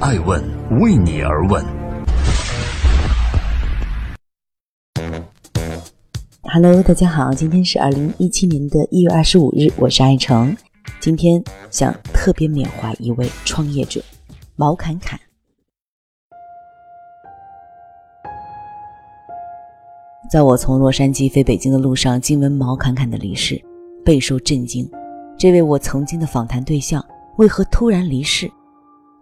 [0.00, 0.40] 爱问
[0.78, 1.64] 为你而问。
[6.42, 10.56] Hello，大家好，今天是二零一七年的一月二十五日，我是爱成。
[11.00, 11.42] 今天
[11.72, 14.00] 想特别缅怀一位创业者
[14.54, 15.18] 毛侃侃。
[20.30, 23.60] 在我从洛杉矶飞北京的路上，惊闻毛侃侃的离世，
[24.04, 24.88] 备受震惊。
[25.36, 27.04] 这位我曾经的访谈对象
[27.38, 28.48] 为何突然离世？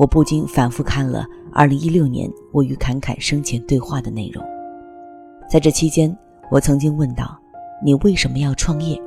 [0.00, 4.42] 我不禁反复看了2016年我与侃侃生前对话的内容。
[5.46, 6.16] 在这期间，
[6.50, 7.38] 我曾经问道
[7.84, 8.98] ：“你为什么要创业？”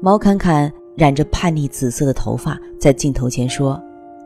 [0.00, 3.78] 毛侃侃染着叛逆紫色的头发，在镜头前说：“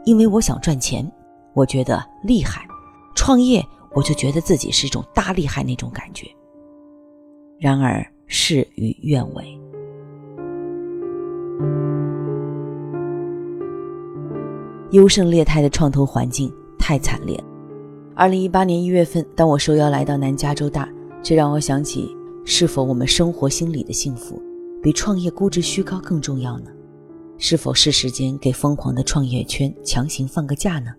[0.06, 1.04] 因为我想赚钱，
[1.52, 2.64] 我觉得厉害，
[3.16, 3.60] 创业
[3.92, 6.28] 我就觉得自己是一种大厉害那种感觉。”
[7.58, 9.60] 然而事与愿违。
[14.92, 17.38] 优胜劣汰的创投环境太惨烈。
[18.14, 20.88] 二零一八年一月份，当我受邀来到南加州大，
[21.22, 24.42] 这让我想起：是否我们生活心里的幸福，
[24.82, 26.70] 比创业估值虚高更重要呢？
[27.36, 30.90] 是否是时间给疯狂的创业圈强行放个假呢？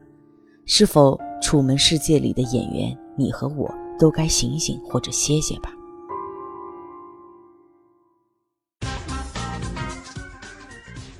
[0.65, 5.71] 是否《楚门世界》里的演员你和我都该醒醒或者歇歇吧？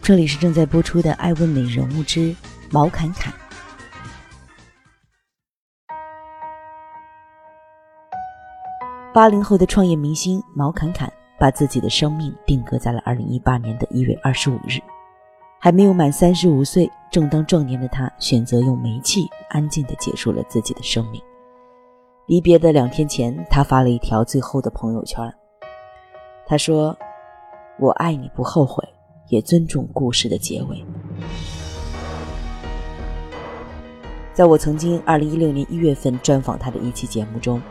[0.04, 2.20] 这里是正在播出的《爱问美人物之》。
[2.72, 3.34] 毛侃侃，
[9.12, 14.80] 八零后的创业明星毛侃侃，把自己的生命定格在了二零一八年的一月二十五日。
[15.60, 21.20] 还没有满三十五岁，正当壮年的他，选择用煤气安静的结束了自己的生命。
[22.28, 25.22] 离别的两天前，他发了一条最后的朋友圈，
[26.46, 26.96] 他说
[27.82, 28.88] ：“我爱你不后悔，
[29.30, 30.86] 也尊重故事的结尾。”
[34.40, 37.62] 在我曾经二零一六年一月份专访他的一期节目中，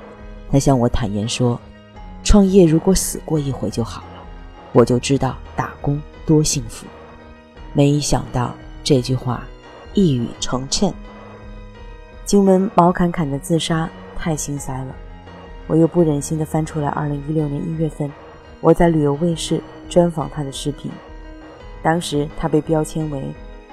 [0.52, 1.58] 他向我坦言说
[2.22, 4.22] ：“创业如果死过一回就好了，
[4.74, 6.84] 我就知道打工多幸福。”
[7.72, 9.46] 没想到这句话
[9.94, 10.92] 一语成谶。
[12.26, 14.94] 惊闻毛侃侃的自杀太心塞了，
[15.68, 18.12] 我又不忍心的翻出来二零一六年一月份
[18.60, 19.58] 我在旅游卫视
[19.88, 20.90] 专访他的视频，
[21.82, 23.22] 当时他被标签为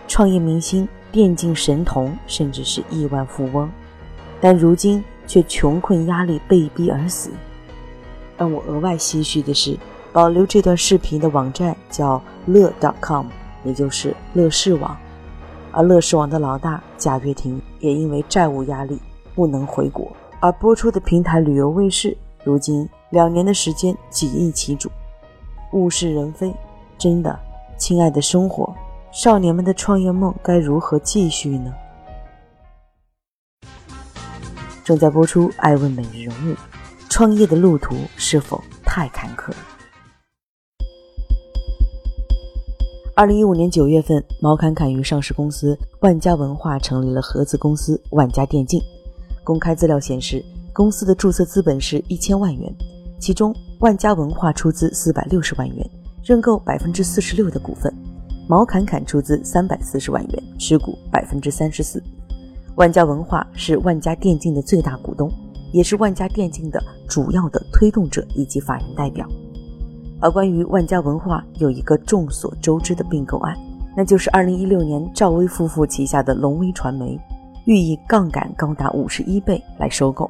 [0.07, 0.87] 创业明星。
[1.15, 3.71] 电竞神童，甚至是亿万富翁，
[4.41, 7.29] 但如今却穷困压力被逼而死。
[8.37, 9.77] 让我额外唏嘘的是，
[10.11, 12.69] 保留这段视频的网站叫乐
[13.01, 13.27] .com，
[13.63, 14.97] 也就是乐视网，
[15.71, 18.99] 而乐视网的老大贾跃亭也因为债务压力
[19.33, 20.11] 不能回国，
[20.41, 24.91] 而播出的平台旅游卫视，如今两年的时间几易其主，
[25.71, 26.53] 物是人非，
[26.97, 27.39] 真的，
[27.77, 28.75] 亲爱的生活。
[29.15, 31.73] 少年们的创业梦该如何继续呢？
[34.83, 36.53] 正在播出《爱问每日人物》，
[37.07, 39.53] 创业的路途是否太坎坷？
[43.15, 48.81] 二零一五年九月份，毛侃侃与上市公司万家文化成立了合资公司万家电竞。
[49.45, 50.43] 公开资料显示，
[50.73, 52.69] 公司的注册资本是一千万元，
[53.17, 55.89] 其中万家文化出资四百六十万元，
[56.21, 57.89] 认购百分之四十六的股份。
[58.47, 62.01] 毛侃侃出资三百四十万元，持股百分之三十四。
[62.75, 65.31] 万家文化是万家电竞的最大股东，
[65.71, 69.27] 也是万家电竞的主要的推动者以及法人代表。
[70.21, 73.57] 而关于万家文化，有一个众所周知的并购案，
[73.97, 77.19] 那就是二零一六年赵薇夫妇旗下的龙威传媒，
[77.65, 80.29] 欲以杠杆高达五十一倍来收购，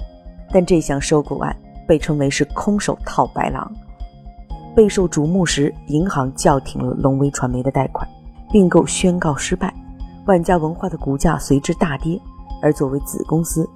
[0.51, 1.55] 但这项收购案
[1.85, 3.69] 被称为是空手套白狼。
[4.75, 8.07] 备受瞩目时，银行叫停了龙威传媒的贷款，
[8.51, 9.73] 并购宣告失败，
[10.25, 12.19] 万家文化的股价随之大跌。
[12.61, 13.67] 而作为子公司，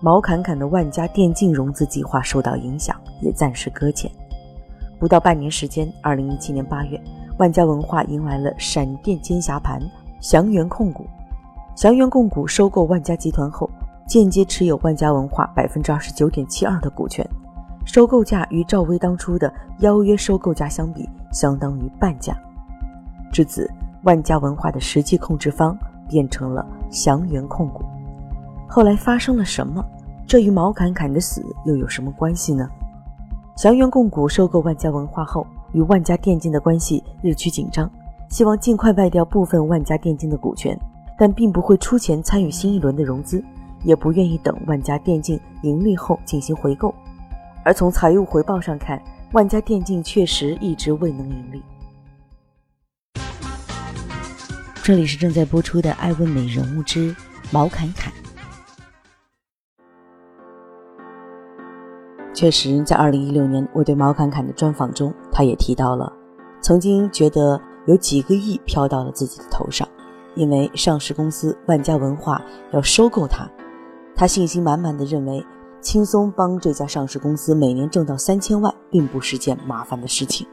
[0.00, 4.10] 毛侃侃的万家电竞融资计划受到影响，也暂时搁浅。
[4.98, 6.98] 不到半年时间，二零一七年八月，
[7.38, 9.78] 万家文化迎来了闪电尖霞盘
[10.20, 11.04] 祥源控股。
[11.74, 13.68] 祥源控股收购万家集团后，
[14.06, 17.26] 间接持有万家文化百分之二十九点七二的股权。
[17.86, 22.36] 收购价与赵薇当初的邀约收购价相比，相当于半价。
[23.32, 23.70] 至此，
[24.02, 25.74] 万家文化的实际控制方
[26.08, 27.82] 变成了祥源控股。
[28.68, 29.82] 后来发生了什么？
[30.26, 32.68] 这与毛侃侃的死又有什么关系呢？
[33.56, 37.88] 祥源控股收购万家文化后，与万家电竞的关系日趋紧张，
[38.28, 40.76] 希望尽快卖掉部分万家电竞的股权，
[41.16, 43.42] 但并不会出钱参与新一轮的融资，
[43.84, 46.92] 也不愿意等万家电竞盈利后进行回购。
[47.66, 49.02] 而从财务回报上看，
[49.32, 51.60] 万家电竞确实一直未能盈利。
[54.84, 57.12] 这里是正在播出的《爱问美人物之
[57.50, 58.12] 毛侃侃》。
[62.32, 66.12] 确实，在二零一六年我对毛侃侃的专访中，他也提到了，
[66.60, 69.88] 曾经觉得有几个亿飘到了自己的头上，
[70.36, 72.40] 因为上市公司万家文化
[72.70, 73.50] 要收购他，
[74.14, 75.44] 他信心满满的认为
[75.86, 80.44] 轻松帮这家上市公司每年挣到三千万，并不是件麻烦的事情。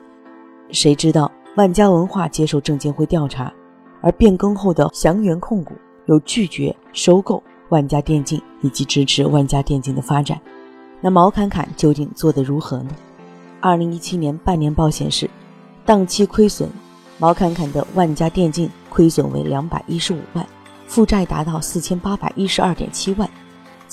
[0.69, 3.51] 谁知道万家文化接受证监会调查，
[3.99, 5.73] 而变更后的祥源控股
[6.05, 10.39] 又拒绝收购万家电竞以及支持万家电竞的发展。
[11.01, 12.91] 那毛侃侃究竟做得如何呢？
[13.59, 15.27] 二零一七年半年报显示，
[15.83, 16.69] 当期亏损，
[17.17, 20.45] 毛侃侃的万家电竞亏损为两百一十五万，
[20.85, 23.27] 负债达到四千八百一十二点七万。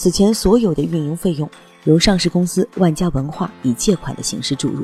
[0.01, 1.47] 此前所有的运营费用
[1.85, 4.83] 由上市公司万家文化以借款的形式注入。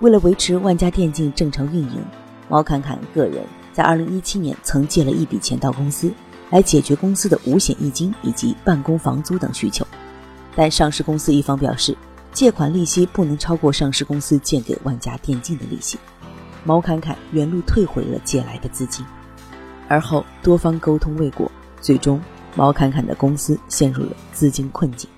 [0.00, 2.04] 为了维持万家电竞正常运营，
[2.46, 3.42] 毛侃侃个人
[3.72, 6.12] 在二零一七年曾借了一笔钱到公司，
[6.50, 9.82] 来解决公司的五险一金以及办公房租等需求。
[10.54, 11.96] 但上市公司一方表示，
[12.30, 15.98] 借款利息不能超过上市公司借给万家电竞的利息。
[16.64, 19.06] 毛侃侃原路退回了借来的资金，
[19.88, 22.20] 而后多方沟通未果，最终
[22.54, 25.08] 毛侃侃的公司陷入了资金困境。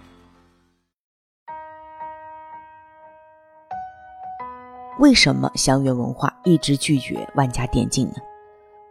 [4.99, 8.15] 为什么祥源文化一直拒绝万家电竞呢？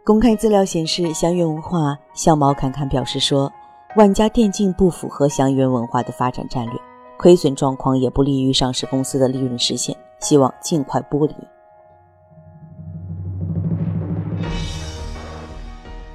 [0.04, 3.52] 公开资料显示，祥源文化向毛侃侃表示说。
[3.94, 6.80] 万家电竞不符合祥源文化的发展战略，
[7.18, 11.34] 亏损状况也不利于上市公司的利润实现，希望尽快剥离。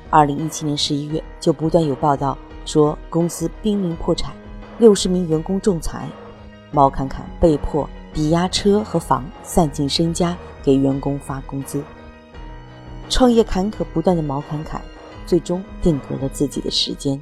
[0.09, 4.33] 二零一七年十一月，就不断有报道说公司濒临破产，
[4.77, 6.07] 六十名员工仲裁，
[6.71, 11.83] 毛侃侃被迫抵押车和房，散尽身家给员工发工资。
[13.09, 14.81] 创业坎坷不断的毛侃侃，
[15.25, 17.21] 最终定格了自己的时间。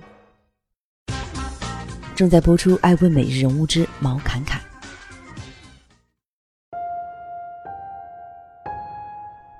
[2.16, 4.60] 正在播出《爱问每日人物之毛侃侃》。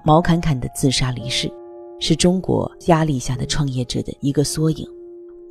[0.04, 1.52] 毛侃侃的自杀离世，
[2.00, 4.88] 是中国压力下的创业者的一个缩影。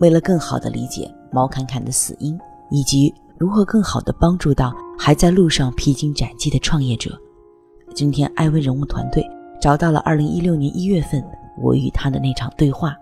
[0.01, 2.39] 为了更好的理解毛侃侃的死因，
[2.71, 7.17] 以及如何更好的帮助到还在路上披荆斩棘的创业者，
[7.95, 9.25] 今天艾薇人物团队
[9.61, 11.25] 找到了2016年1月份
[11.63, 12.97] 我与他的那场对话。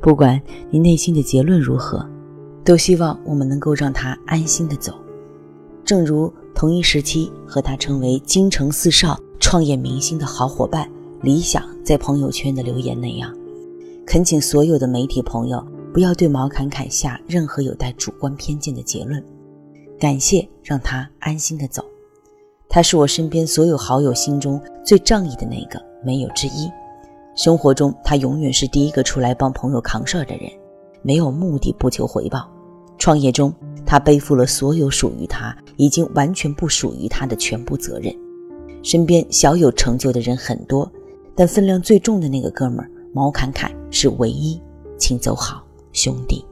[0.00, 2.04] 不管你内心的结论如何，
[2.64, 4.94] 都希望我们能够让他安心的走。
[5.90, 10.88] 正如同一时期和他成为京城四少、创业明星的好伙伴
[11.20, 13.36] 李想在朋友圈的留言那样，
[14.06, 15.60] 恳请所有的媒体朋友
[15.92, 19.20] 不要对毛侃侃下任何有带主观偏见的结论。
[19.98, 21.84] 感谢让他安心的走，
[22.68, 26.70] 他是我身边所有好友心中最仗义的那个，没有之一。
[27.34, 30.48] 生活中，他永远是第一个出来帮朋友扛事儿的人，
[31.02, 32.48] 没有目的，不求回报。
[32.96, 33.52] 创业中，
[33.84, 38.14] 他背负了所有属于他已经完全不属于他的全部责任。
[38.82, 40.90] 身边小有成就的人很多，
[41.34, 44.60] 但分量最重的那个哥们儿毛侃侃是唯一，
[44.98, 46.44] 请走好，兄弟。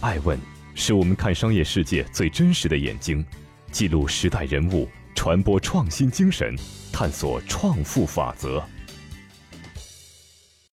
[0.00, 0.36] 爱问
[0.74, 3.24] 是我们看商业世界最真实的眼睛，
[3.70, 6.56] 记录时代人物，传播创新精神，
[6.98, 8.60] 探索创富法则。